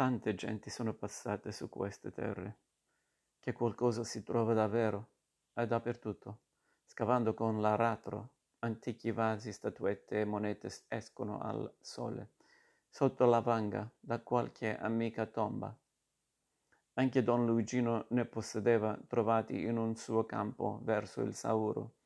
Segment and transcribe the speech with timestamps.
[0.00, 2.56] Tante genti sono passate su queste terre,
[3.38, 5.08] che qualcosa si trova davvero,
[5.52, 6.38] e dappertutto.
[6.86, 8.30] Scavando con l'aratro,
[8.60, 12.30] antichi vasi, statuette e monete escono al sole,
[12.88, 15.76] sotto la vanga, da qualche amica tomba.
[16.94, 21.96] Anche Don Luigino ne possedeva trovati in un suo campo verso il Sauro,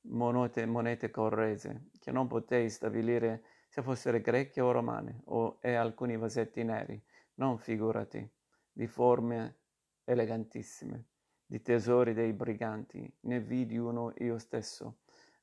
[0.00, 6.16] monete, monete correse, che non potei stabilire se fossero greche o romane, o, e alcuni
[6.16, 7.00] vasetti neri,
[7.36, 8.28] non figurati,
[8.72, 9.56] di forme
[10.04, 11.06] elegantissime,
[11.44, 14.98] di tesori dei briganti, ne vidi uno io stesso,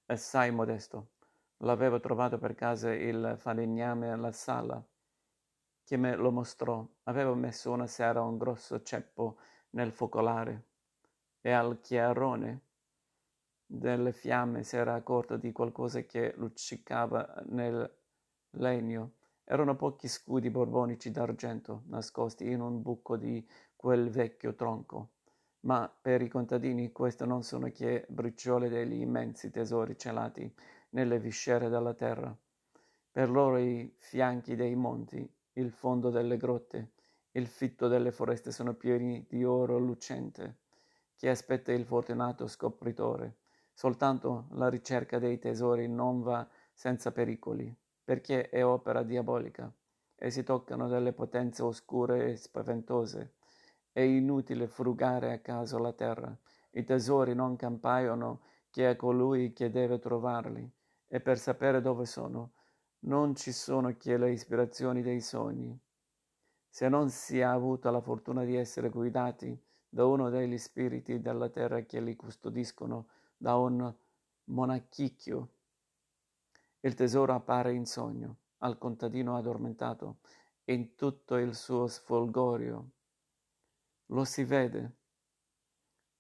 [0.06, 1.12] assai modesto.
[1.58, 4.84] L'avevo trovato per casa il falegname alla sala,
[5.84, 6.86] che me lo mostrò.
[7.04, 9.38] Avevo messo una sera un grosso ceppo
[9.72, 10.66] nel focolare
[11.42, 12.62] e al chiarone
[13.66, 17.92] delle fiamme si era accorto di qualcosa che luccicava nel
[18.52, 19.14] legno
[19.46, 25.10] erano pochi scudi borbonici d'argento nascosti in un buco di quel vecchio tronco.
[25.62, 30.54] Ma per i contadini queste non sono che briciole degli immensi tesori celati
[30.90, 32.36] nelle viscere della terra.
[33.12, 36.94] Per loro i fianchi dei monti, il fondo delle grotte,
[37.32, 40.60] il fitto delle foreste sono pieni di oro lucente,
[41.16, 43.38] che aspetta il fortunato scopritore.
[43.74, 49.72] Soltanto la ricerca dei tesori non va senza pericoli perché è opera diabolica
[50.16, 53.34] e si toccano delle potenze oscure e spaventose.
[53.92, 56.36] È inutile frugare a caso la terra.
[56.72, 60.70] I tesori non campaiono che a colui che deve trovarli
[61.08, 62.54] e per sapere dove sono
[63.06, 65.78] non ci sono che le ispirazioni dei sogni.
[66.70, 69.56] Se non si ha avuto la fortuna di essere guidati
[69.90, 73.08] da uno degli spiriti della terra che li custodiscono,
[73.38, 73.94] da un
[74.46, 75.50] monachicchio
[76.86, 80.20] il tesoro appare in sogno al contadino addormentato
[80.66, 82.90] in tutto il suo sfolgorio.
[84.08, 84.98] Lo si vede,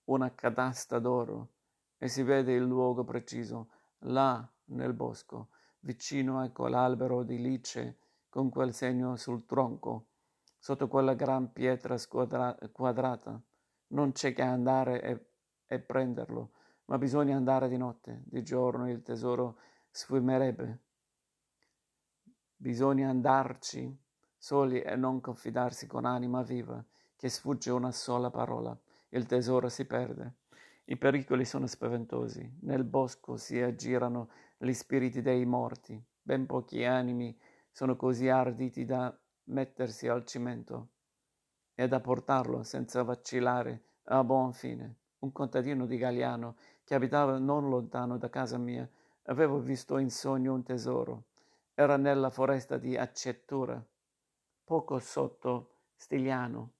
[0.06, 1.52] una cadasta d'oro,
[1.98, 3.70] e si vede il luogo preciso,
[4.00, 5.50] là nel bosco,
[5.82, 7.98] vicino a quell'albero di lice
[8.30, 10.08] con quel segno sul tronco,
[10.58, 13.40] sotto quella gran pietra squadra- quadrata.
[13.88, 15.26] Non c'è che andare e,
[15.66, 16.52] e prenderlo,
[16.86, 19.58] ma bisogna andare di notte, di giorno il tesoro
[19.96, 20.80] sfumerebbe.
[22.56, 23.96] Bisogna andarci
[24.36, 26.84] soli e non confidarsi con anima viva,
[27.16, 28.76] che sfugge una sola parola.
[29.10, 30.38] Il tesoro si perde.
[30.86, 32.58] I pericoli sono spaventosi.
[32.62, 36.04] Nel bosco si aggirano gli spiriti dei morti.
[36.20, 37.38] Ben pochi animi
[37.72, 39.16] sono così arditi da
[39.46, 40.90] mettersi al cimento
[41.76, 44.96] e da portarlo senza vacillare a buon fine.
[45.20, 48.90] Un contadino di Galiano che abitava non lontano da casa mia
[49.28, 51.24] Avevo visto in sogno un tesoro.
[51.74, 53.82] Era nella foresta di Accettura,
[54.66, 56.72] poco sotto Stigliano.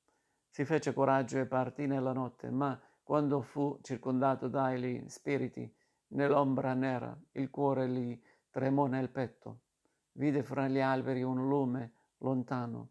[0.50, 5.74] Si fece coraggio e partì nella notte, ma quando fu circondato dagli spiriti,
[6.10, 9.60] nell'ombra nera, il cuore gli tremò nel petto.
[10.12, 12.90] Vide fra gli alberi un lume lontano.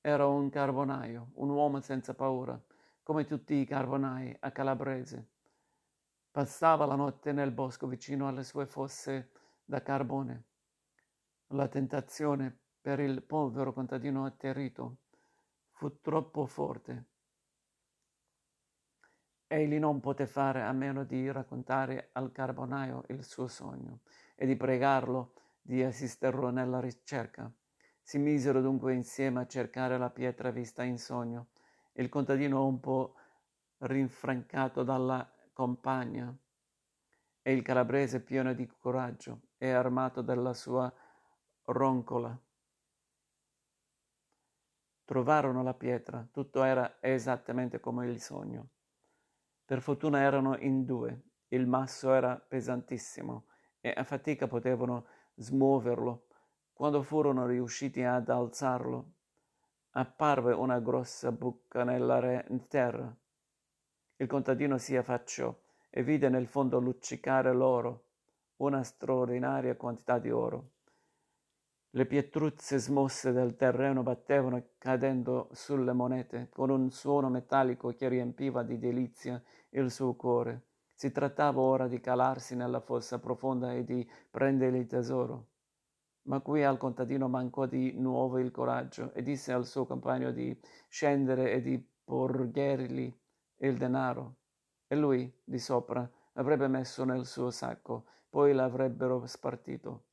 [0.00, 2.58] Era un carbonaio, un uomo senza paura,
[3.02, 5.26] come tutti i carbonai a Calabrese.
[6.36, 9.30] Passava la notte nel bosco vicino alle sue fosse
[9.64, 10.44] da carbone.
[11.54, 14.98] La tentazione per il povero contadino atterrito
[15.70, 17.04] fu troppo forte.
[19.46, 24.00] Egli non poté fare a meno di raccontare al carbonaio il suo sogno
[24.34, 25.32] e di pregarlo
[25.62, 27.50] di assisterlo nella ricerca.
[28.02, 31.46] Si misero dunque insieme a cercare la pietra vista in sogno.
[31.94, 33.14] Il contadino un po'
[33.78, 36.36] rinfrancato dalla compagna,
[37.40, 40.92] e il calabrese pieno di coraggio e armato della sua
[41.62, 42.38] roncola.
[45.06, 48.68] Trovarono la pietra, tutto era esattamente come il sogno.
[49.64, 53.46] Per fortuna erano in due, il masso era pesantissimo
[53.80, 55.06] e a fatica potevano
[55.36, 56.26] smuoverlo.
[56.74, 59.12] Quando furono riusciti ad alzarlo,
[59.92, 63.16] apparve una grossa buca nella terra.
[64.18, 65.54] Il contadino si affacciò
[65.90, 68.04] e vide nel fondo luccicare l'oro,
[68.56, 70.70] una straordinaria quantità di oro.
[71.90, 78.62] Le pietruzze smosse del terreno battevano cadendo sulle monete con un suono metallico che riempiva
[78.62, 80.62] di delizia il suo cuore.
[80.94, 85.48] Si trattava ora di calarsi nella fossa profonda e di prendere il tesoro.
[86.22, 90.58] Ma qui al contadino mancò di nuovo il coraggio e disse al suo compagno di
[90.88, 93.14] scendere e di porgergli
[93.58, 94.36] il denaro
[94.86, 100.04] e lui, di sopra, l'avrebbe messo nel suo sacco, poi l'avrebbero spartito.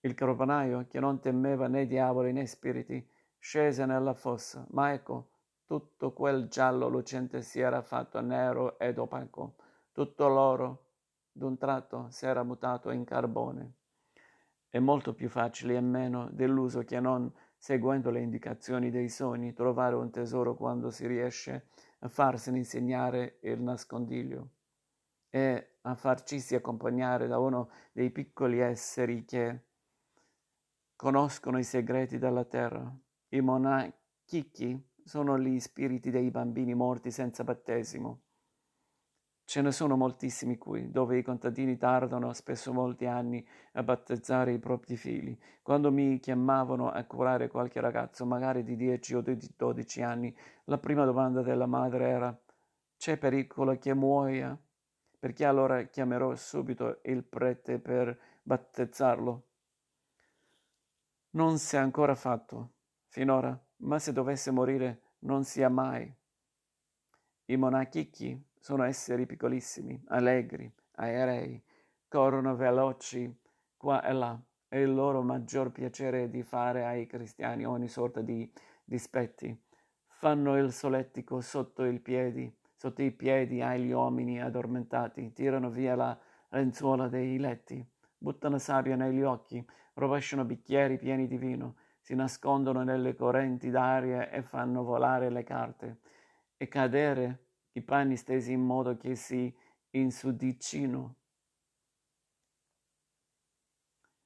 [0.00, 3.06] Il caronaio, che non temeva né diavoli né spiriti,
[3.38, 5.30] scese nella fossa, ma ecco,
[5.64, 9.56] tutto quel giallo lucente si era fatto nero ed opaco,
[9.92, 10.84] tutto l'oro
[11.32, 13.72] d'un tratto s'era mutato in carbone.
[14.68, 17.32] È molto più facile e meno deluso che non,
[17.64, 21.68] seguendo le indicazioni dei sogni, trovare un tesoro quando si riesce
[22.00, 24.50] a farsene insegnare il nascondiglio
[25.30, 29.60] e a farcisi accompagnare da uno dei piccoli esseri che
[30.94, 32.94] conoscono i segreti della terra.
[33.30, 38.24] I monachichi sono gli spiriti dei bambini morti senza battesimo
[39.46, 44.58] Ce ne sono moltissimi qui, dove i contadini tardano spesso molti anni a battezzare i
[44.58, 45.36] propri figli.
[45.62, 50.78] Quando mi chiamavano a curare qualche ragazzo, magari di 10 o di 12 anni, la
[50.78, 52.38] prima domanda della madre era
[52.96, 54.58] c'è pericolo che muoia?
[55.18, 59.46] Perché allora chiamerò subito il prete per battezzarlo.
[61.30, 62.72] Non si è ancora fatto,
[63.08, 66.10] finora, ma se dovesse morire non sia mai.
[67.46, 71.62] I monachichi sono esseri piccolissimi, allegri, aerei,
[72.08, 73.30] corrono veloci
[73.76, 74.40] qua e là.
[74.66, 78.50] È il loro maggior piacere di fare ai cristiani ogni sorta di
[78.82, 79.54] dispetti.
[80.06, 86.18] Fanno il solettico sotto i piedi, sotto i piedi agli uomini addormentati, tirano via la
[86.48, 89.62] lenzuola dei letti, buttano sabbia negli occhi,
[89.92, 95.98] rovesciano bicchieri pieni di vino, si nascondono nelle correnti d'aria e fanno volare le carte
[96.56, 97.40] e cadere
[97.76, 99.52] i panni stesi in modo che si
[99.90, 101.16] insudicino.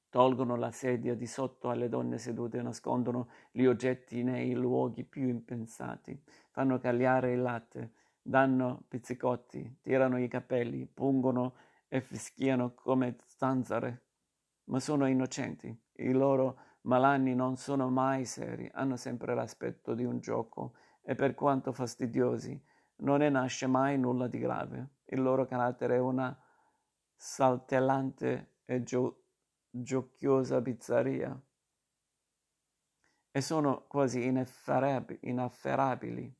[0.09, 6.19] Tolgono la sedia di sotto alle donne sedute, nascondono gli oggetti nei luoghi più impensati,
[6.49, 11.55] fanno cagliare il latte, danno pizzicotti, tirano i capelli, pungono
[11.87, 14.05] e fischiano come zanzare.
[14.65, 15.75] Ma sono innocenti.
[15.93, 21.33] I loro malanni non sono mai seri, hanno sempre l'aspetto di un gioco e per
[21.33, 22.59] quanto fastidiosi,
[22.99, 24.95] non ne nasce mai nulla di grave.
[25.05, 26.37] Il loro carattere è una
[27.15, 29.23] saltellante e gio-
[29.69, 31.39] giochiosa bizzarria
[33.31, 36.35] e sono quasi inafferrabili.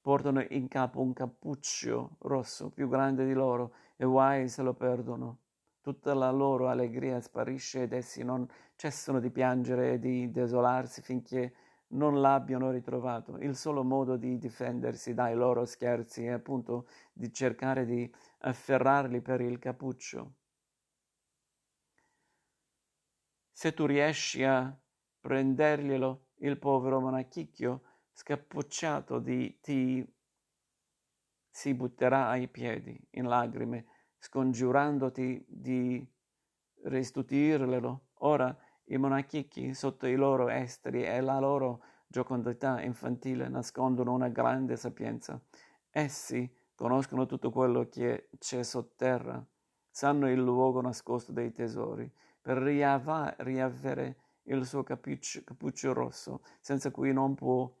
[0.00, 5.40] Portano in capo un cappuccio rosso più grande di loro e guai se lo perdono.
[5.82, 8.46] Tutta la loro allegria sparisce ed essi non
[8.76, 11.54] cessano di piangere e di desolarsi finché
[11.90, 13.38] non l'abbiano ritrovato.
[13.38, 19.40] Il solo modo di difendersi dai loro scherzi è appunto di cercare di afferrarli per
[19.40, 20.34] il cappuccio.
[23.52, 24.74] Se tu riesci a
[25.20, 27.82] prenderglielo, il povero monachicchio
[28.12, 30.06] scappucciato di, ti
[31.50, 33.86] si butterà ai piedi in lagrime,
[34.18, 36.06] scongiurandoti di
[36.84, 38.08] restituirglielo.
[38.22, 38.56] Ora
[38.90, 45.40] i monachichi, sotto i loro esteri e la loro giocondità infantile, nascondono una grande sapienza.
[45.90, 49.44] Essi conoscono tutto quello che c'è sotterra,
[49.90, 52.10] sanno il luogo nascosto dei tesori,
[52.40, 57.72] per riava- riavere il suo cappuccio, cappuccio rosso, senza cui non può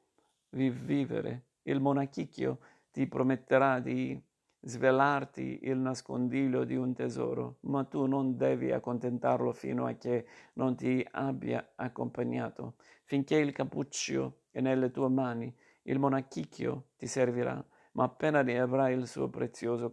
[0.50, 1.46] vivere.
[1.62, 2.58] Il monachicchio
[2.92, 4.20] ti prometterà di
[4.62, 10.76] svelarti il nascondiglio di un tesoro, ma tu non devi accontentarlo fino a che non
[10.76, 12.74] ti abbia accompagnato.
[13.04, 18.94] Finché il cappuccio è nelle tue mani, il monachicchio ti servirà, ma appena ne avrai
[18.94, 19.90] il suo prezioso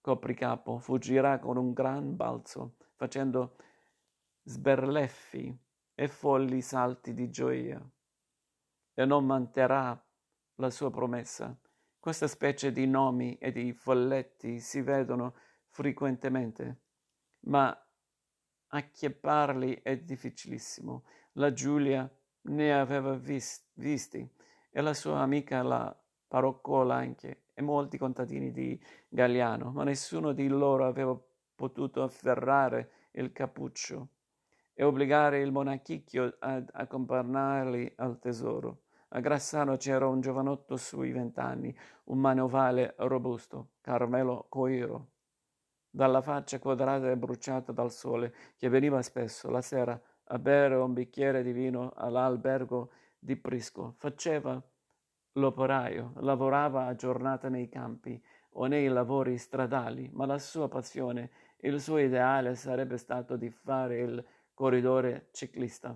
[0.00, 3.56] copricapo, fuggirà con un gran balzo, facendo
[4.44, 5.56] sberleffi
[5.94, 7.82] e folli salti di gioia,
[8.94, 10.00] e non manterrà
[10.56, 11.56] la sua promessa
[12.02, 15.36] questa specie di nomi e di folletti si vedono
[15.68, 16.80] frequentemente,
[17.42, 17.72] ma
[18.66, 21.04] acchiapparli è difficilissimo.
[21.34, 22.12] La Giulia
[22.46, 24.28] ne aveva vis- visti
[24.72, 28.76] e la sua amica la paroccola anche e molti contadini di
[29.08, 31.16] Galliano, ma nessuno di loro aveva
[31.54, 34.08] potuto afferrare il cappuccio
[34.74, 38.81] e obbligare il monachicchio ad accompagnarli al tesoro.
[39.14, 45.08] A Grassano c'era un giovanotto sui vent'anni, un manovale robusto, Carmelo Coiro,
[45.90, 50.94] dalla faccia quadrata e bruciata dal sole, che veniva spesso la sera a bere un
[50.94, 53.96] bicchiere di vino all'albergo di Prisco.
[53.98, 54.58] Faceva
[55.32, 58.18] l'operaio, lavorava a giornata nei campi
[58.52, 63.98] o nei lavori stradali, ma la sua passione, il suo ideale sarebbe stato di fare
[63.98, 65.94] il corridore ciclista.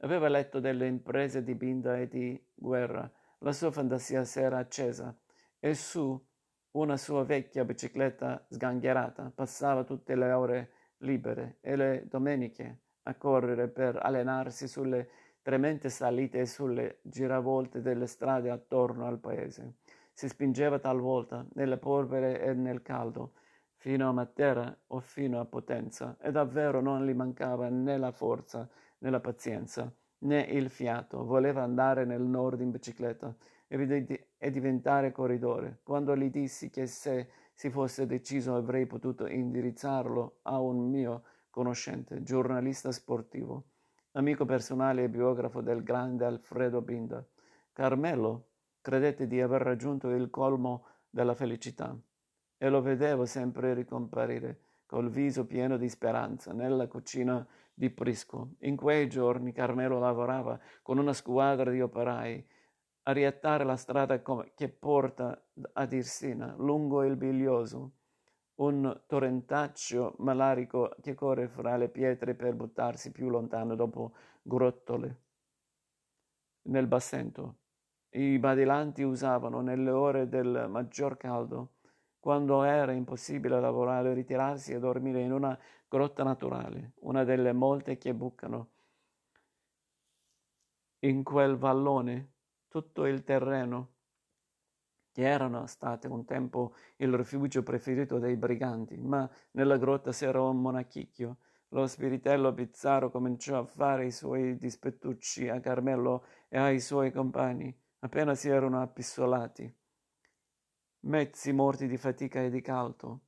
[0.00, 3.10] Aveva letto delle imprese di Binda e di Guerra.
[3.38, 5.16] La sua fantasia si era accesa
[5.58, 6.22] e su
[6.72, 13.68] una sua vecchia bicicletta sgangherata passava tutte le ore libere e le domeniche a correre
[13.68, 15.08] per allenarsi sulle
[15.40, 19.76] tremende salite e sulle giravolte delle strade attorno al paese.
[20.12, 23.34] Si spingeva talvolta nelle polvere e nel caldo,
[23.76, 28.68] fino a Matera o fino a Potenza, e davvero non gli mancava né la forza
[28.98, 31.24] né la pazienza, né il fiato.
[31.24, 33.34] Voleva andare nel nord in bicicletta
[33.68, 35.80] e diventare corridore.
[35.82, 42.22] Quando gli dissi che se si fosse deciso avrei potuto indirizzarlo a un mio conoscente,
[42.22, 43.64] giornalista sportivo,
[44.12, 47.26] amico personale e biografo del grande Alfredo Binda,
[47.72, 48.48] Carmelo
[48.80, 51.98] credette di aver raggiunto il colmo della felicità
[52.58, 58.54] e lo vedevo sempre ricomparire col viso pieno di speranza nella cucina di Prisco.
[58.60, 62.48] In quei giorni Carmelo lavorava con una squadra di operai
[63.02, 64.22] a riattare la strada
[64.54, 65.40] che porta
[65.74, 67.92] ad Irsina, lungo il Biglioso,
[68.56, 75.20] un torrentaccio malarico che corre fra le pietre per buttarsi più lontano dopo grottole
[76.62, 77.58] nel bassento.
[78.10, 81.75] I badilanti usavano nelle ore del maggior caldo
[82.26, 85.56] quando era impossibile lavorare, ritirarsi e dormire in una
[85.86, 88.70] grotta naturale, una delle molte che bucano.
[91.04, 92.32] In quel vallone
[92.66, 93.92] tutto il terreno,
[95.12, 100.60] che erano state un tempo il rifugio preferito dei briganti, ma nella grotta c'era un
[100.60, 101.36] monachicchio.
[101.68, 107.72] Lo spiritello bizzarro cominciò a fare i suoi dispettucci a Carmelo e ai suoi compagni,
[108.00, 109.72] appena si erano appistolati
[111.06, 113.20] mezzi morti di fatica e di caldo.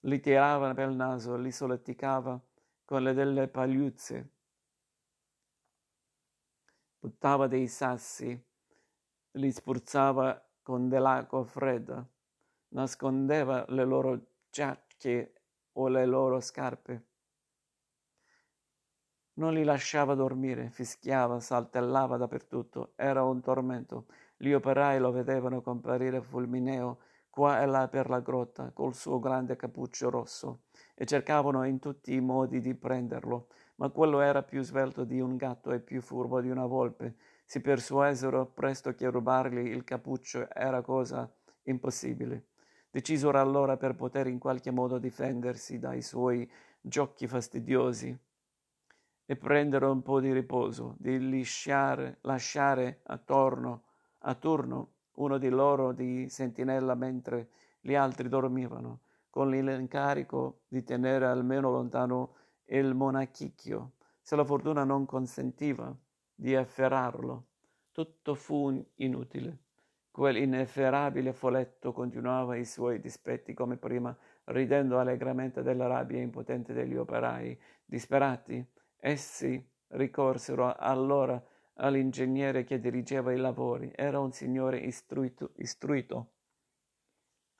[0.00, 2.38] Li tirava per il naso, li solleticava
[2.84, 4.28] con le delle pagliuzze,
[6.98, 8.38] buttava dei sassi,
[9.32, 12.06] li spruzzava con dell'acqua fredda,
[12.68, 15.32] nascondeva le loro giacche
[15.72, 17.06] o le loro scarpe.
[19.36, 24.06] Non li lasciava dormire, fischiava, saltellava dappertutto, era un tormento.
[24.36, 26.98] Gli operai lo vedevano comparire fulmineo
[27.30, 30.62] qua e là per la grotta col suo grande cappuccio rosso
[30.94, 35.36] e cercavano in tutti i modi di prenderlo, ma quello era più svelto di un
[35.36, 37.16] gatto e più furbo di una volpe.
[37.44, 41.28] Si persuasero presto che rubargli il cappuccio era cosa
[41.64, 42.46] impossibile.
[42.90, 46.48] Decisero allora per poter in qualche modo difendersi dai suoi
[46.80, 48.16] giochi fastidiosi
[49.26, 53.82] e prendere un po' di riposo, di lisciare, lasciare attorno
[54.26, 57.48] a turno uno di loro di sentinella mentre
[57.80, 59.00] gli altri dormivano,
[59.30, 62.34] con l'incarico di tenere almeno lontano
[62.66, 65.94] il monachicchio, se la fortuna non consentiva
[66.34, 67.46] di afferrarlo.
[67.92, 69.58] Tutto fu inutile.
[70.10, 77.58] Quell'inefferabile foletto continuava i suoi dispetti come prima, ridendo allegramente della rabbia impotente degli operai.
[77.84, 78.64] Disperati,
[78.96, 81.40] essi ricorsero allora
[81.74, 83.90] all'ingegnere che dirigeva i lavori.
[83.94, 86.30] Era un signore istruito, istruito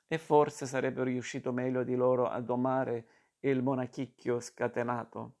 [0.07, 3.07] e forse sarebbe riuscito meglio di loro a domare
[3.39, 5.35] il monachicchio scatenato.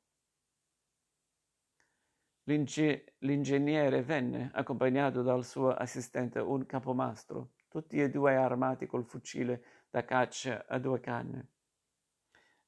[2.43, 9.63] L'inge- l'ingegnere venne, accompagnato dal suo assistente, un capomastro, tutti e due armati col fucile
[9.89, 11.47] da caccia a due canne.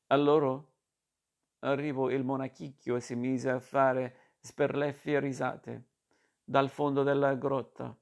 [0.07, 0.73] A loro
[1.59, 5.83] arrivo il monachicchio si mise a fare sperleffie risate
[6.49, 7.93] dal fondo della grotta,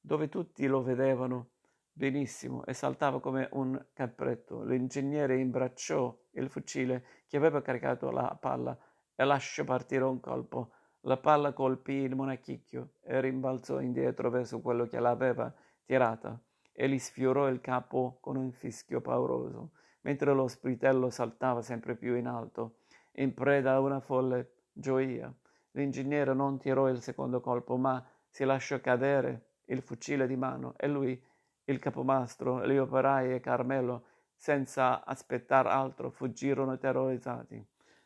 [0.00, 1.50] dove tutti lo vedevano
[1.92, 4.62] benissimo e saltava come un capretto.
[4.62, 8.74] L'ingegnere imbracciò il fucile che aveva caricato la palla
[9.14, 10.70] e lasciò partire un colpo.
[11.00, 16.98] La palla colpì il monachicchio e rimbalzò indietro verso quello che l'aveva tirata e gli
[16.98, 22.78] sfiorò il capo con un fischio pauroso, mentre lo spritello saltava sempre più in alto,
[23.16, 25.30] in preda a una folle gioia.
[25.76, 30.86] L'ingegnere non tirò il secondo colpo, ma si lasciò cadere il fucile di mano e
[30.86, 31.20] lui,
[31.64, 34.04] il capomastro, gli operai e Carmelo,
[34.36, 37.64] senza aspettar altro, fuggirono terrorizzati.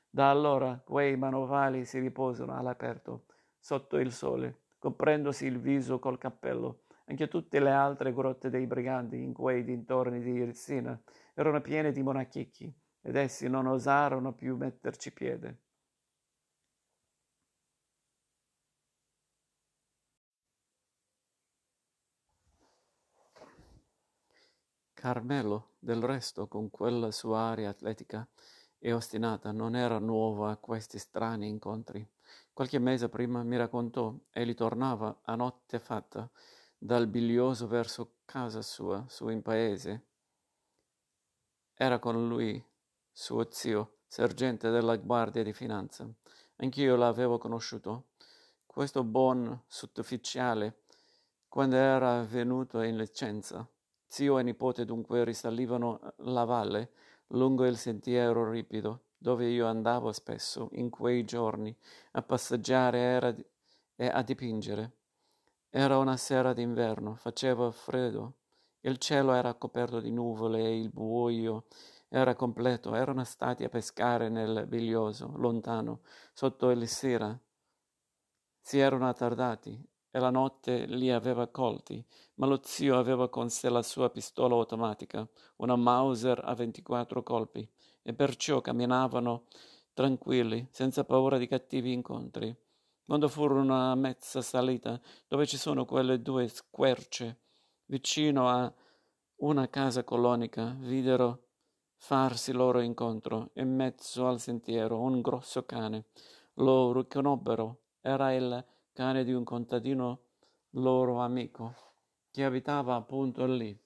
[0.09, 3.27] Da allora quei manovali si riposano all'aperto,
[3.59, 6.85] sotto il sole, coprendosi il viso col cappello.
[7.07, 10.99] Anche tutte le altre grotte dei briganti in quei dintorni di Irsina
[11.35, 12.73] erano piene di monachicchi,
[13.03, 15.68] ed essi non osarono più metterci piede.
[24.99, 28.27] Carmelo, del resto, con quella sua aria atletica
[28.81, 32.05] e ostinata, non era nuovo a questi strani incontri.
[32.53, 36.29] Qualche mese prima mi raccontò, egli tornava a notte fatta
[36.77, 40.07] dal Biglioso verso casa sua, su in paese.
[41.75, 42.61] Era con lui
[43.13, 46.13] suo zio, sergente della Guardia di Finanza.
[46.57, 48.09] Anch'io l'avevo conosciuto.
[48.67, 50.81] Questo buon sottufficiale,
[51.47, 53.65] quando era venuto in licenza,
[54.09, 56.91] zio e nipote dunque risalivano la valle
[57.29, 61.77] lungo il sentiero ripido dove io andavo spesso in quei giorni
[62.13, 63.51] a passeggiare
[63.97, 64.93] e a dipingere.
[65.71, 68.37] Era una sera d'inverno, faceva freddo,
[68.83, 71.67] il cielo era coperto di nuvole e il buio
[72.09, 76.01] era completo, erano stati a pescare nel biglioso, lontano,
[76.33, 77.39] sotto il sera.
[78.61, 79.79] Si erano attardati
[80.11, 84.55] e la notte li aveva colti, ma lo zio aveva con sé la sua pistola
[84.55, 87.69] automatica, una Mauser a 24 colpi,
[88.03, 89.45] e perciò camminavano
[89.93, 92.57] tranquilli, senza paura di cattivi incontri.
[93.05, 97.41] Quando furono a mezza salita, dove ci sono quelle due squerce,
[97.87, 98.73] vicino a
[99.37, 101.47] una casa colonica, videro
[101.97, 106.07] farsi loro incontro in mezzo al sentiero un grosso cane.
[106.55, 108.65] Lo riconobbero, era il
[108.99, 110.23] cane di un contadino
[110.71, 111.73] loro amico,
[112.33, 113.81] che abitava appunto lì,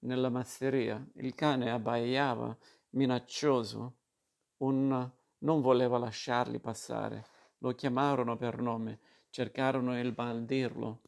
[0.00, 1.02] nella masseria.
[1.14, 2.54] Il cane abbaiava
[2.90, 3.94] minaccioso,
[4.58, 7.24] un non voleva lasciarli passare.
[7.60, 8.98] Lo chiamarono per nome,
[9.30, 11.00] cercarono il baldirlo,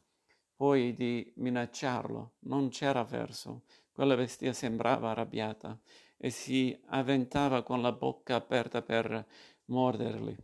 [0.57, 2.37] poi di minacciarlo.
[2.45, 3.65] Non c'era verso.
[3.93, 5.79] Quella bestia sembrava arrabbiata
[6.17, 9.27] e si avventava con la bocca aperta per
[9.67, 10.35] morderli.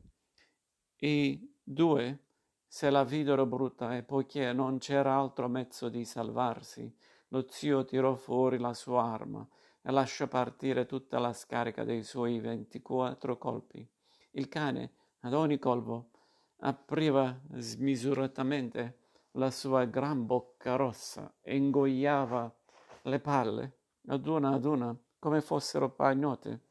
[0.99, 2.27] I due
[2.69, 6.95] se la videro brutta e poiché non c'era altro mezzo di salvarsi,
[7.29, 9.47] lo zio tirò fuori la sua arma
[9.81, 13.89] e lasciò partire tutta la scarica dei suoi ventiquattro colpi.
[14.33, 16.11] Il cane, ad ogni colpo,
[16.59, 18.99] apriva smisuratamente
[19.33, 22.55] la sua gran bocca rossa e ingoiava
[23.03, 26.67] le palle, ad una ad una, come fossero pagnote,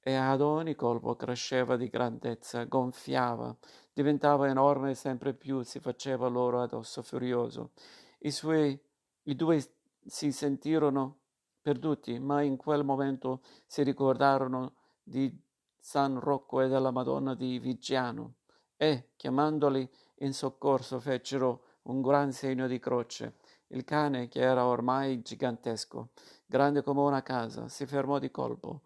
[0.00, 3.56] e ad ogni colpo cresceva di grandezza, gonfiava,
[3.96, 7.70] diventava enorme e sempre più si faceva loro addosso furioso.
[8.18, 8.78] I, suoi,
[9.22, 9.66] i due
[10.04, 11.20] si sentirono
[11.62, 15.34] perduti, ma in quel momento si ricordarono di
[15.78, 18.34] San Rocco e della Madonna di Vigiano
[18.76, 23.36] e, chiamandoli in soccorso, fecero un gran segno di croce.
[23.68, 26.10] Il cane, che era ormai gigantesco,
[26.44, 28.82] grande come una casa, si fermò di colpo.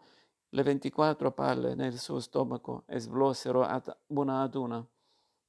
[0.50, 4.86] Le ventiquattro palle nel suo stomaco esplosero ad una ad una,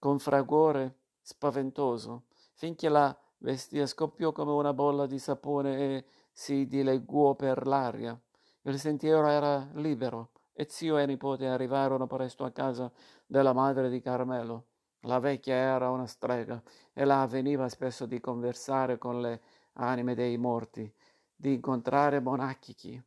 [0.02, 7.36] con fragore spaventoso, finché la bestia scoppiò come una bolla di sapone e si dileguò
[7.36, 8.20] per l'aria.
[8.64, 12.92] Il sentiero era libero e zio e nipote arrivarono presto a casa
[13.28, 14.66] della madre di Carmelo.
[15.02, 16.60] La vecchia era una strega
[16.94, 19.40] e la avveniva spesso di conversare con le
[19.74, 20.92] anime dei morti,
[21.36, 23.00] di incontrare monachiki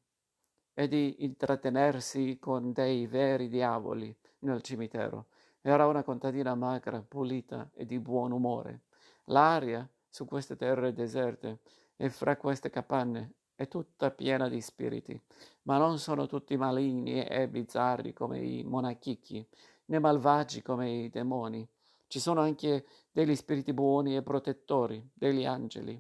[0.72, 5.26] e di intrattenersi con dei veri diavoli nel cimitero.
[5.66, 8.83] Era una contadina magra, pulita e di buon umore.
[9.29, 11.61] L'aria su queste terre deserte
[11.96, 15.18] e fra queste capanne è tutta piena di spiriti,
[15.62, 19.48] ma non sono tutti maligni e bizzarri come i monachicchi,
[19.87, 21.66] né malvagi come i demoni.
[22.09, 25.98] Ci sono anche degli spiriti buoni e protettori, degli angeli.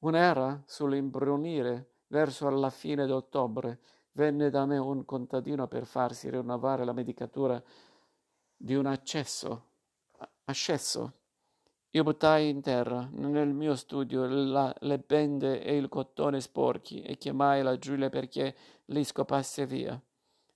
[0.00, 3.80] Un'era sull'imbrunire verso la fine d'ottobre
[4.12, 7.62] venne da me un contadino per farsi rinnovare la medicatura
[8.62, 9.68] di un accesso.
[10.44, 11.12] Accesso.
[11.92, 17.16] Io buttai in terra, nel mio studio, la, le bende e il cotone sporchi e
[17.16, 18.54] chiamai la Giulia perché
[18.86, 19.98] li scopasse via.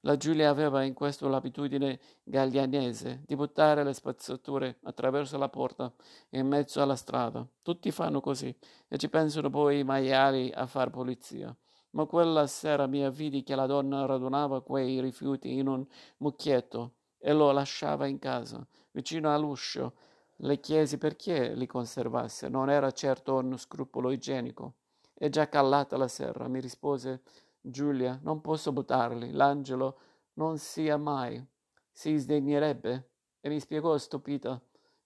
[0.01, 5.91] La Giulia aveva in questo l'abitudine gallianese di buttare le spazzature attraverso la porta
[6.31, 7.45] in mezzo alla strada.
[7.63, 8.55] Tutti fanno così
[8.87, 11.57] e ci pensano poi i maiali a far pulizia.
[11.93, 15.87] Ma quella sera mi vidi che la donna radunava quei rifiuti in un
[16.19, 19.95] mucchietto e lo lasciava in casa, vicino all'uscio.
[20.37, 22.51] Le chiesi perché li conservasse.
[22.51, 24.75] Non era certo uno scrupolo igienico.
[25.15, 27.23] È già callata la serra, mi rispose
[27.63, 29.33] Giulia, non posso buttarli.
[29.33, 29.99] L'angelo
[30.35, 31.43] non sia mai.
[31.91, 33.13] Si sdegnerebbe.
[33.41, 34.61] E mi spiegò stupita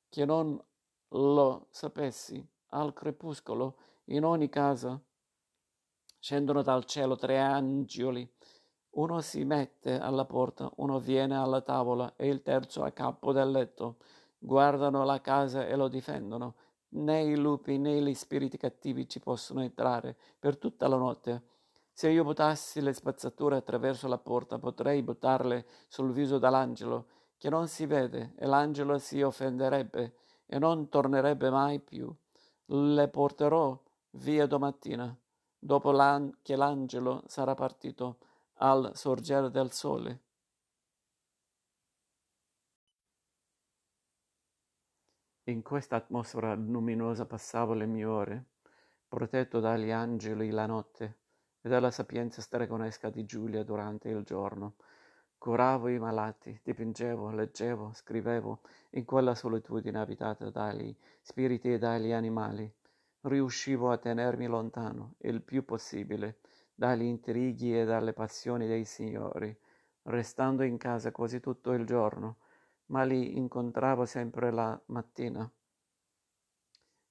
[0.09, 0.61] che non
[1.11, 2.44] lo sapessi.
[2.70, 3.76] Al crepuscolo,
[4.07, 5.00] in ogni casa,
[6.18, 8.28] scendono dal cielo tre angeli.
[8.99, 13.51] Uno si mette alla porta, uno viene alla tavola e il terzo a capo del
[13.51, 13.97] letto.
[14.39, 16.55] Guardano la casa e lo difendono.
[16.91, 21.43] Né i lupi né gli spiriti cattivi ci possono entrare per tutta la notte
[21.99, 27.07] se io buttassi le spazzature attraverso la porta, potrei buttarle sul viso dell'angelo,
[27.37, 30.15] che non si vede, e l'angelo si offenderebbe
[30.47, 32.09] e non tornerebbe mai più.
[32.67, 33.77] Le porterò
[34.11, 35.13] via domattina,
[35.59, 38.19] dopo l'an- che l'angelo sarà partito
[38.59, 40.23] al sorgere del sole.
[45.44, 48.44] In questa atmosfera luminosa passavo le mie ore,
[49.07, 51.18] protetto dagli angeli la notte
[51.61, 54.75] e dalla sapienza stregonesca di Giulia durante il giorno.
[55.38, 62.71] Curavo i malati, dipingevo, leggevo, scrivevo in quella solitudine abitata dagli spiriti e dagli animali.
[63.21, 66.40] Riuscivo a tenermi lontano il più possibile
[66.79, 69.53] dagli intrighi e dalle passioni dei signori,
[70.03, 72.37] restando in casa quasi tutto il giorno,
[72.87, 75.51] ma li incontravo sempre la mattina,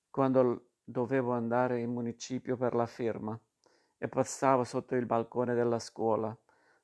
[0.10, 3.38] quando dovevo andare in municipio per la firma,
[3.98, 6.34] e passavo sotto il balcone della scuola,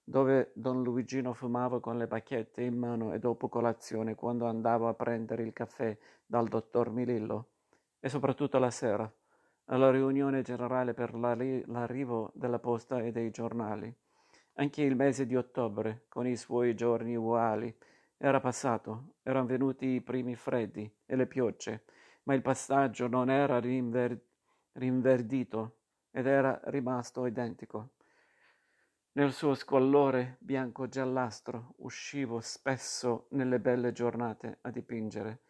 [0.04, 4.94] dove don Luigino fumava con le bacchette in mano e dopo colazione quando andavo a
[4.94, 7.52] prendere il caffè dal dottor Milillo,
[8.02, 9.10] e soprattutto la sera,
[9.66, 13.94] alla riunione generale per l'arrivo della posta e dei giornali.
[14.56, 17.76] Anche il mese di ottobre, con i suoi giorni uguali,
[18.18, 21.86] era passato, erano venuti i primi freddi e le piogge,
[22.24, 24.22] ma il passaggio non era rinver-
[24.74, 25.78] rinverdito
[26.12, 27.96] ed era rimasto identico.
[29.14, 35.43] Nel suo squallore bianco-giallastro uscivo spesso nelle belle giornate a dipingere,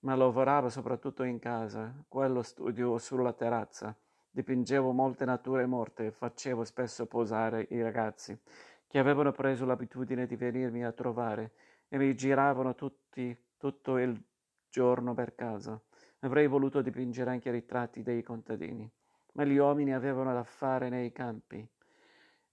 [0.00, 3.94] ma lavoravo soprattutto in casa, quello studio sulla terrazza.
[4.30, 8.38] Dipingevo molte nature morte e facevo spesso posare i ragazzi
[8.86, 11.52] che avevano preso l'abitudine di venirmi a trovare
[11.88, 14.20] e mi giravano tutti, tutto il
[14.68, 15.80] giorno per casa.
[16.20, 18.90] Avrei voluto dipingere anche i ritratti dei contadini,
[19.34, 21.66] ma gli uomini avevano da fare nei campi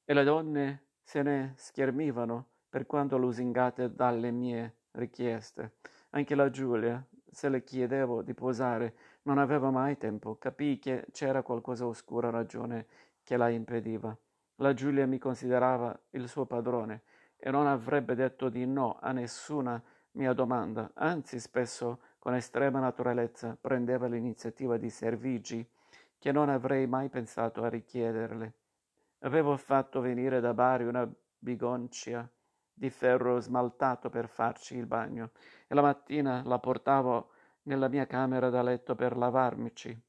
[0.05, 5.73] e le donne se ne schermivano per quanto lusingate dalle mie richieste.
[6.11, 7.03] Anche la Giulia,
[7.37, 8.95] se le chiedevo di posare,
[9.25, 10.37] non aveva mai tempo.
[10.37, 12.87] Capii che c'era qualcosa oscura ragione
[13.21, 14.17] che la impediva.
[14.55, 17.03] La Giulia mi considerava il suo padrone
[17.37, 19.79] e non avrebbe detto di no a nessuna
[20.13, 25.63] mia domanda, anzi spesso con estrema naturalezza prendeva l'iniziativa di servigi
[26.17, 28.53] che non avrei mai pensato a richiederle.
[29.19, 32.27] Avevo fatto venire da Bari una bigoncia
[32.77, 35.31] di ferro smaltato per farci il bagno
[35.65, 37.31] e la mattina la portavo
[37.63, 39.99] nella mia camera da letto per lavarmici,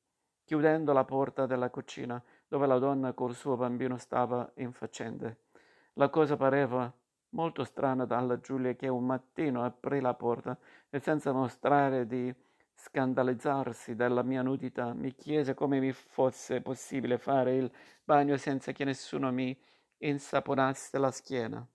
[0.45, 5.45] chiudendo la porta della cucina dove la donna col suo bambino stava in faccende.
[5.95, 6.93] La cosa pareva
[7.31, 10.57] molto strana alla Giulia che un mattino aprì la porta
[10.91, 12.33] e senza mostrare di
[12.75, 17.73] scandalizzarsi della mia nudità mi chiese come mi fosse possibile fare il
[18.05, 19.59] bagno senza che nessuno mi
[19.97, 21.67] insaponasse la schiena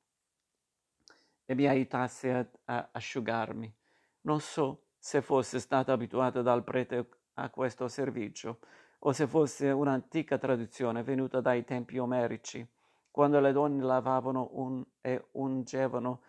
[1.53, 3.73] e mi aiutasse a, a asciugarmi.
[4.21, 8.59] Non so se fosse stata abituata dal prete a questo servizio
[8.99, 12.67] o se fosse un'antica tradizione venuta dai tempi omerici
[13.11, 16.21] quando le donne lavavano un, e ungevano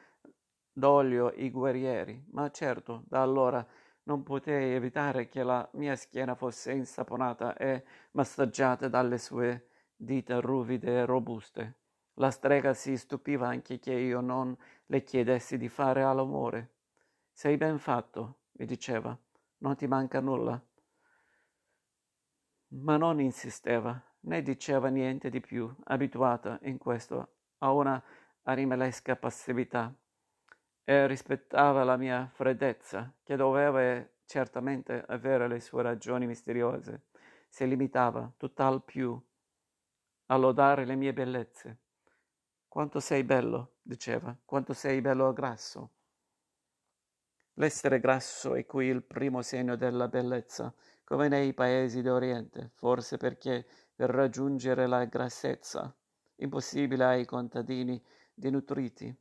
[0.70, 3.66] d'olio i guerrieri, ma certo da allora
[4.02, 10.98] non potei evitare che la mia schiena fosse insaponata e massaggiata dalle sue dita ruvide
[10.98, 11.83] e robuste.
[12.14, 16.70] La strega si stupiva anche che io non le chiedessi di fare all'amore.
[17.32, 19.18] Sei ben fatto, mi diceva,
[19.58, 20.62] non ti manca nulla.
[22.68, 28.02] Ma non insisteva, né diceva niente di più, abituata in questo a una
[28.42, 29.92] animalesca passività,
[30.84, 37.06] e rispettava la mia freddezza, che doveva certamente avere le sue ragioni misteriose.
[37.48, 39.20] Si limitava, tutt'al più,
[40.26, 41.78] a lodare le mie bellezze.
[42.74, 45.90] Quanto sei bello, diceva, quanto sei bello grasso.
[47.52, 53.64] L'essere grasso è qui il primo segno della bellezza, come nei paesi d'Oriente, forse perché
[53.94, 55.94] per raggiungere la grassezza,
[56.38, 58.02] impossibile ai contadini
[58.34, 59.16] denutriti.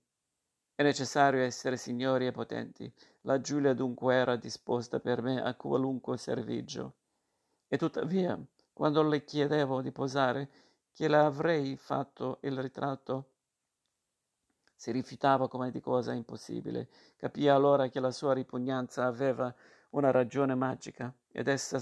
[0.74, 2.92] È necessario essere signori e potenti.
[3.22, 6.96] La Giulia dunque era disposta per me a qualunque servigio.
[7.68, 8.36] E tuttavia,
[8.74, 10.50] quando le chiedevo di posare,
[10.92, 13.33] che le avrei fatto il ritratto,
[14.84, 16.90] si rifiutava come di cosa impossibile.
[17.16, 19.56] Capì allora che la sua ripugnanza aveva
[19.92, 21.82] una ragione magica ed essa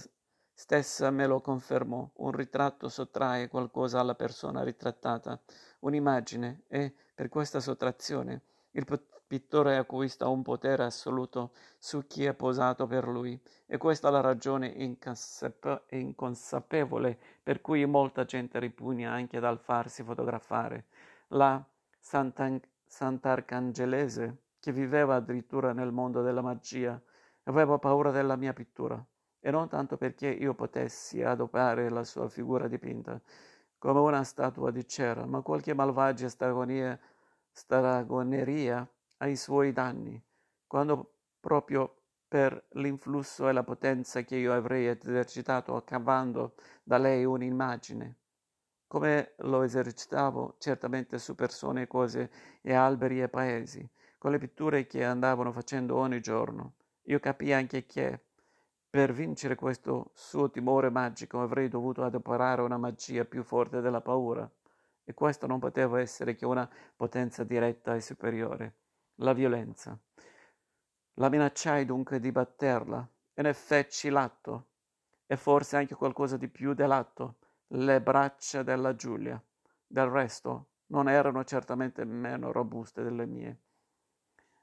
[0.53, 2.07] stessa me lo confermò.
[2.17, 5.41] Un ritratto sottrae qualcosa alla persona ritrattata,
[5.79, 8.85] un'immagine, e per questa sottrazione il
[9.25, 14.21] pittore acquista un potere assoluto su chi è posato per lui, e questa è la
[14.21, 14.67] ragione
[15.89, 20.85] inconsapevole per cui molta gente ripugna anche dal farsi fotografare.
[21.29, 21.65] La
[21.99, 22.61] Sant'An-
[22.91, 27.01] Sant'Arcangelese, che viveva addirittura nel mondo della magia,
[27.43, 29.01] aveva paura della mia pittura
[29.39, 33.19] e non tanto perché io potessi adoperare la sua figura dipinta
[33.77, 36.99] come una statua di cera, ma qualche malvagia stragoneria
[39.19, 40.21] ai suoi danni,
[40.67, 41.95] quando proprio
[42.27, 48.17] per l'influsso e la potenza che io avrei esercitato cavando da lei un'immagine.
[48.91, 55.05] Come lo esercitavo certamente su persone cose e alberi e paesi, con le pitture che
[55.05, 56.73] andavano facendo ogni giorno.
[57.03, 58.19] Io capii anche che,
[58.89, 64.51] per vincere questo suo timore magico, avrei dovuto adoperare una magia più forte della paura,
[65.05, 68.73] e questo non poteva essere che una potenza diretta e superiore,
[69.19, 69.97] la violenza.
[71.13, 74.65] La minacciai dunque di batterla e ne feci l'atto,
[75.27, 77.35] e forse anche qualcosa di più dell'atto,
[77.73, 79.41] le braccia della Giulia.
[79.87, 83.59] Del resto non erano certamente meno robuste delle mie.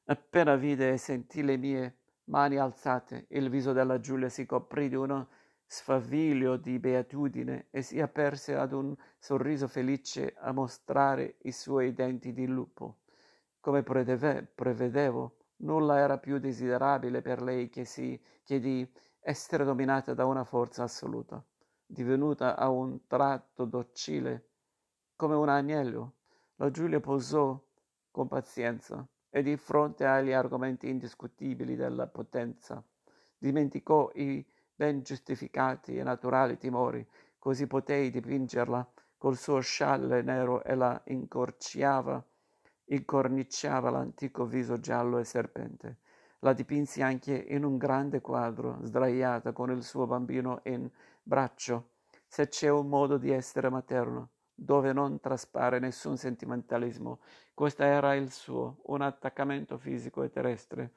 [0.07, 4.95] Appena vide e sentì le mie mani alzate, il viso della Giulia si coprì di
[4.95, 5.29] uno
[5.65, 12.33] sfavilio di beatitudine e si aperse ad un sorriso felice a mostrare i suoi denti
[12.33, 12.99] di lupo.
[13.61, 18.87] Come prevedevo, Nulla era più desiderabile per lei che, si, che di
[19.21, 21.43] essere dominata da una forza assoluta,
[21.91, 24.49] divenuta a un tratto docile,
[25.17, 26.13] come un agnello.
[26.57, 27.59] La Giulia posò
[28.11, 32.85] con pazienza e di fronte agli argomenti indiscutibili della potenza
[33.39, 37.07] dimenticò i ben giustificati e naturali timori,
[37.39, 42.25] così potei dipingerla col suo scialle nero e la incorciava
[42.91, 45.99] incorniciava l'antico viso giallo e serpente.
[46.41, 50.89] La dipinsi anche in un grande quadro, sdraiata con il suo bambino in
[51.21, 51.91] braccio.
[52.29, 57.19] Se c'è un modo di essere materno, dove non traspare nessun sentimentalismo,
[57.55, 60.93] questo era il suo, un attaccamento fisico e terrestre,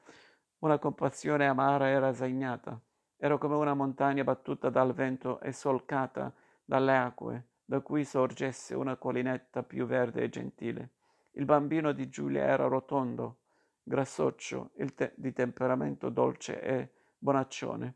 [0.58, 2.80] una compassione amara e rasegnata.
[3.16, 6.32] Era come una montagna battuta dal vento e solcata
[6.64, 10.90] dalle acque, da cui sorgesse una collinetta più verde e gentile.
[11.32, 13.41] Il bambino di Giulia era rotondo,
[13.82, 17.94] grassoccio, te- di temperamento dolce e bonaccione.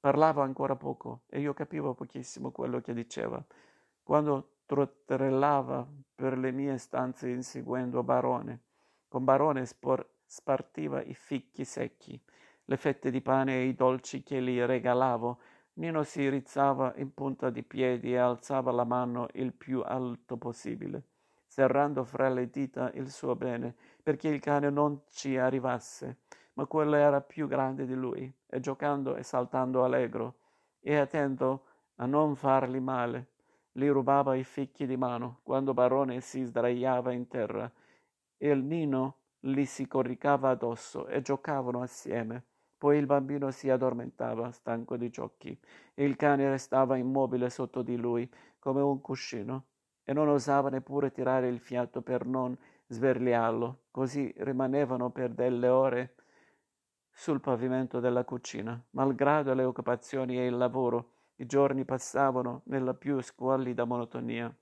[0.00, 3.42] Parlava ancora poco e io capivo pochissimo quello che diceva.
[4.02, 8.60] Quando trotterellava per le mie stanze inseguendo Barone,
[9.08, 12.20] con Barone spor- spartiva i ficchi secchi,
[12.66, 15.38] le fette di pane e i dolci che gli regalavo.
[15.74, 21.08] Nino si rizzava in punta di piedi e alzava la mano il più alto possibile
[21.54, 26.18] serrando fra le dita il suo bene, perché il cane non ci arrivasse,
[26.52, 30.34] ma quello era più grande di lui, e giocando e saltando allegro,
[30.78, 31.64] e attento
[31.96, 33.28] a non fargli male,
[33.72, 37.72] gli rubava i ficchi di mano quando Barone si sdraiava in terra,
[38.36, 42.44] e il nino gli si coricava addosso e giocavano assieme.
[42.76, 45.58] Poi il bambino si addormentava, stanco di giochi,
[45.94, 49.64] e il cane restava immobile sotto di lui, come un cuscino
[50.04, 52.56] e non osava neppure tirare il fiato per non
[52.94, 56.14] sverliarlo, così rimanevano per delle ore
[57.12, 58.82] sul pavimento della cucina.
[58.90, 64.54] Malgrado le occupazioni e il lavoro, i giorni passavano nella più squallida monotonia.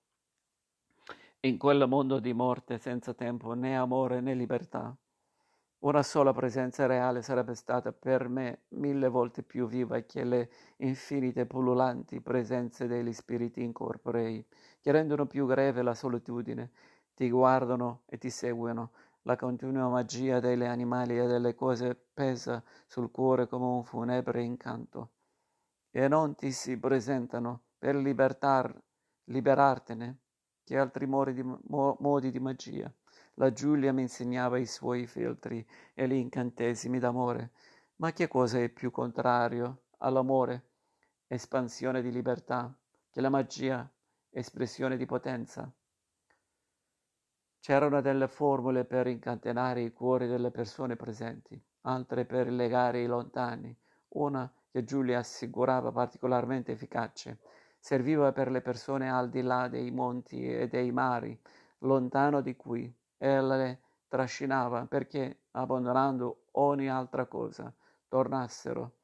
[1.41, 4.97] In quel mondo di morte senza tempo né amore né libertà.
[5.81, 11.45] Una sola presenza reale sarebbe stata per me mille volte più viva che le infinite
[11.45, 14.47] pullulanti presenze degli spiriti incorporei,
[14.81, 16.71] che rendono più greve la solitudine,
[17.15, 18.91] ti guardano e ti seguono.
[19.23, 25.11] La continua magia degli animali e delle cose pesa sul cuore come un funebre incanto.
[25.91, 28.75] E non ti si presentano per libertar,
[29.25, 30.19] liberartene
[30.65, 32.93] che altri di, mo, modi di magia.
[33.35, 37.51] La Giulia mi insegnava i suoi filtri e gli incantesimi d'amore.
[37.97, 40.71] Ma che cosa è più contrario all'amore?
[41.27, 42.75] Espansione di libertà,
[43.11, 43.89] che la magia,
[44.31, 45.73] espressione di potenza.
[47.63, 53.73] C'erano delle formule per incatenare i cuori delle persone presenti, altre per legare i lontani,
[54.15, 57.39] una che Giulia assicurava particolarmente efficace,
[57.79, 61.41] serviva per le persone al di là dei monti e dei mari,
[61.79, 67.73] lontano di qui, e le trascinava perché, abbandonando ogni altra cosa,
[68.09, 68.95] tornassero,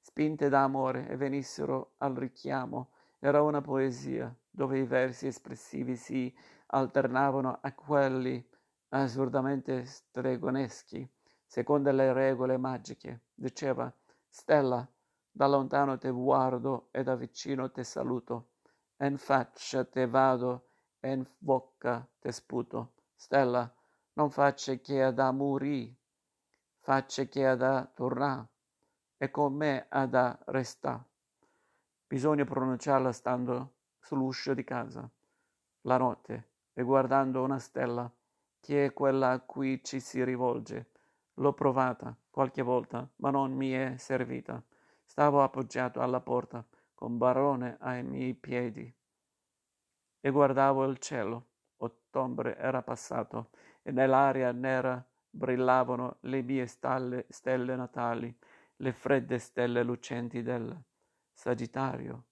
[0.00, 2.92] spinte da amore e venissero al richiamo.
[3.18, 6.34] Era una poesia dove i versi espressivi si
[6.66, 8.44] alternavano a quelli
[8.88, 11.08] assurdamente stregoneschi,
[11.44, 13.22] secondo le regole magiche.
[13.34, 13.92] Diceva,
[14.28, 14.86] Stella,
[15.30, 18.50] da lontano te guardo e da vicino te saluto,
[18.96, 20.68] e in faccia te vado
[21.00, 22.94] e in bocca te sputo.
[23.14, 23.70] Stella,
[24.14, 25.94] non faccia che ad a morì,
[26.78, 28.46] faccia che ad a tornà,
[29.18, 31.04] e con me ad a restà.
[32.06, 35.08] Bisogna pronunciarla stando sull'uscio di casa,
[35.82, 36.48] la notte,
[36.78, 38.10] e guardando una stella,
[38.60, 40.90] che è quella a cui ci si rivolge.
[41.36, 44.62] L'ho provata qualche volta, ma non mi è servita.
[45.02, 46.62] Stavo appoggiato alla porta,
[46.92, 48.94] con Barone ai miei piedi,
[50.20, 51.46] e guardavo il cielo.
[51.78, 53.50] Ottobre era passato
[53.82, 58.36] e nell'aria nera brillavano le mie stalle, stelle natali,
[58.76, 60.78] le fredde stelle lucenti del
[61.32, 62.24] Sagittario.